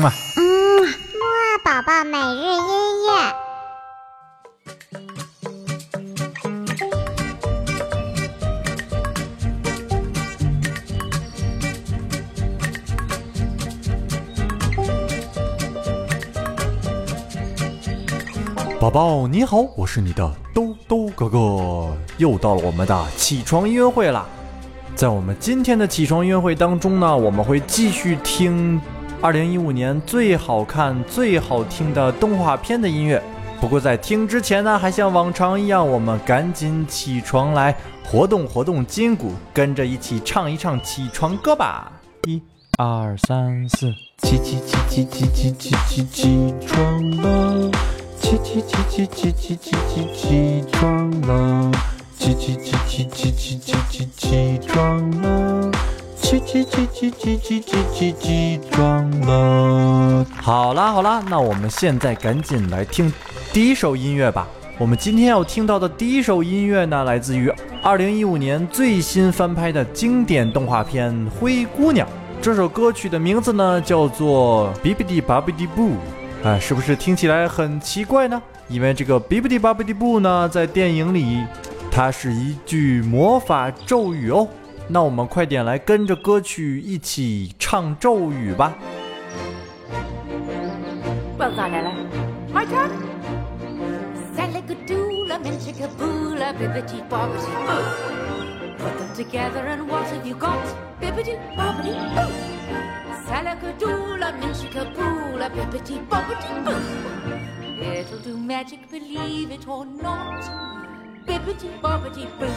[0.00, 0.10] 么。
[0.36, 0.42] 嗯，
[0.82, 0.88] 木
[1.24, 3.34] 二宝宝每日音乐。
[18.80, 24.26] 宝宝你好，我是你的兜兜哥哥，又到了我们的起床音乐会了。
[24.96, 28.80] 在我们今天的起床音乐会当中呢，我们会继续听
[29.22, 33.22] 2015年最好看、最好听的动画片的音乐。
[33.60, 41.92] 不过在听之前呢，还像往常一样，我们赶紧起床来活动活动筋骨，跟着一起唱一唱起床歌吧！
[42.26, 42.40] 一、
[42.78, 43.92] 二、三、四，
[44.22, 47.70] 起起起起起起起起起床了！
[48.18, 51.70] 起起起起起起起起起床了！
[52.18, 55.70] 起起起起起起起起起床了！
[56.30, 60.24] 起起起起起起起起起床了！
[60.40, 63.12] 好啦好啦，那我们现在赶紧来听
[63.52, 64.46] 第一首音乐吧。
[64.78, 72.06] 我们今天要听到的第一首音乐呢，来自于2015年最新翻拍的经典动画片《灰姑娘》。
[72.40, 75.88] 这首歌曲的名字呢，叫做《Bibbidi Bobbidi Boo》。
[76.44, 78.40] 哎，是不是听起来很奇怪呢？
[78.68, 81.42] 因为这个 Bibbidi Bobbidi Boo 呢，在电影里，
[81.90, 84.46] 它是一句魔法咒语哦。
[84.92, 88.74] 那我们快点来跟着歌曲一起唱咒语吧。
[91.38, 91.92] Well done, Ella.
[92.52, 92.90] My turn.
[94.34, 97.84] Salagadoola, menchikaboola, bibbity bobbity boo.
[98.78, 100.66] Put them together and what have you got?
[101.00, 102.32] Bibbity bobbity boo.
[103.28, 107.80] Salagadoola, menchikaboola, bibbity bobbity boo.
[107.80, 110.44] It'll do magic, believe it or not.
[111.50, 112.50] bibbity bobbity boo.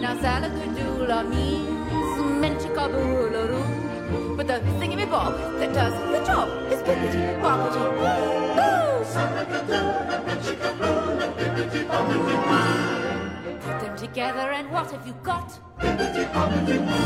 [0.00, 4.36] Now salagadoola means menchikaboolaroo.
[4.36, 9.04] But the thingy, me bob that does the job is bibbity bobbity boo.
[9.14, 13.58] Salagadoola menchikaboola bibbity bobbity boo.
[13.60, 15.48] Put them together and what have you got?
[15.78, 17.02] Bibbity bobbity boo.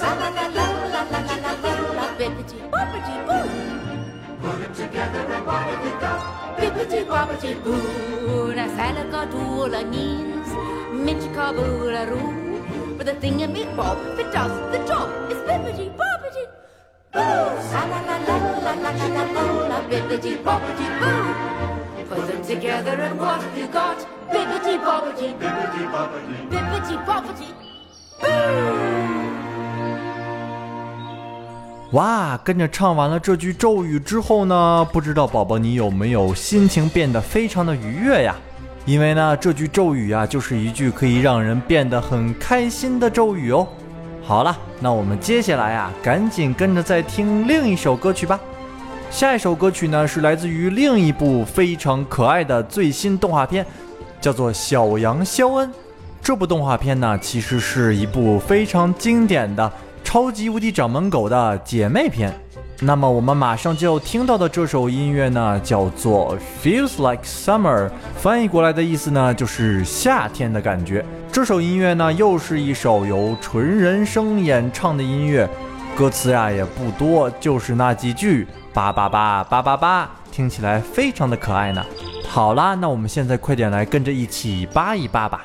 [0.00, 3.48] Salagadoola la la la la la la bibbity bobbity boo.
[4.42, 6.20] Put them together and what have you got?
[6.58, 8.19] Bibbity bobbity boo.
[8.80, 10.48] Now salagadoola means
[11.04, 12.96] minchikaboola roo.
[12.96, 13.46] But the thingy
[13.76, 16.44] bob that does the job is bibbity bobbity
[17.12, 17.20] boo.
[17.72, 21.34] La la la la la la la la la la bibbity bobbity boo.
[22.08, 23.98] Put them together and what have you got?
[24.32, 27.48] Bibbity bobbity, bibbity bobbity, bibbity bobbity.
[28.20, 28.26] boo.
[31.92, 38.36] 哇，跟着唱完了这句咒语之后呢，不知道宝宝你有没有心情变得非常的愉悦呀？
[38.86, 43.66] 因为呢，这句咒语啊，就是一句可以让人变得很开心的咒语哦。
[44.22, 48.38] 好了，那我们接下来啊，赶紧跟着再听另一首歌曲吧。
[49.10, 53.64] 下一首歌曲呢，是来自于另一部非常可爱的最新动画片，
[54.20, 55.68] 叫做《小羊肖恩》。
[56.22, 59.70] 这部动画片呢，其实是一部非常经典的
[60.04, 62.32] 超级无敌掌门狗的姐妹篇。
[62.82, 71.04] 那么我们马上就要听到的这首音乐呢，叫做《Feels Like Summer》，翻译过来的意思呢，就是夏天的感觉。
[71.30, 75.46] 这首音乐呢，又是一首由纯人声演唱的音乐，
[75.94, 81.84] 歌词呀也不多，就是那几句八八八八八八，听起来非常的可爱呢。
[82.26, 85.44] 好啦，那我们现在快点来跟着一起扒一扒吧。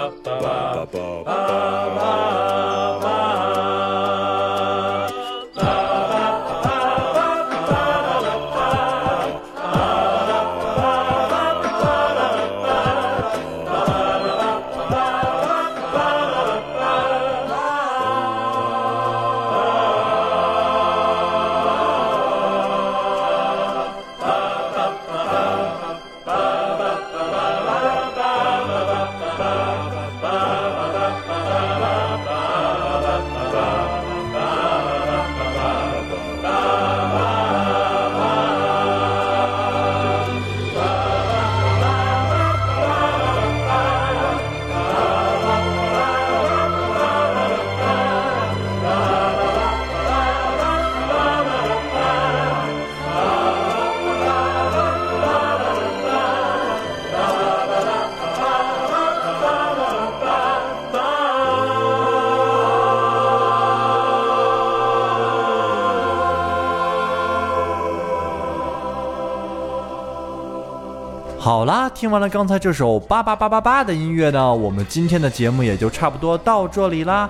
[71.43, 77.27] 好啦，听完了刚才这首八八八八八的音乐呢，我们今天的节目也就差不多到这里啦。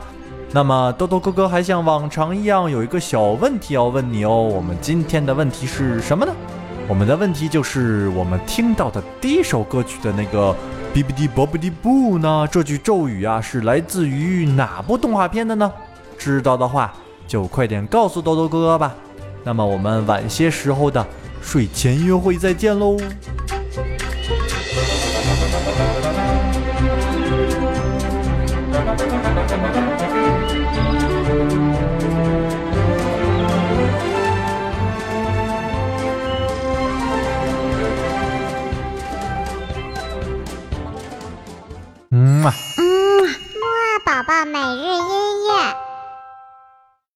[0.52, 4.36] 那么豆豆哥哥还像往常一样有一个小问题要问你哦。
[4.36, 6.34] 我们今天的问题是什么呢？
[6.90, 10.54] 我们的问题就是我们听到的第一首歌曲的那个
[10.94, 12.46] “哔哔哔啵哔哔布”呢？
[12.52, 15.72] 这句咒语啊是来自于哪部动画片的呢？
[16.18, 16.94] 知道的话
[17.26, 18.94] 就快点告诉豆豆哥哥吧。
[19.46, 21.08] 那么我们晚些时候的
[21.42, 22.98] 睡前约会再见喽。
[28.94, 30.01] 嗯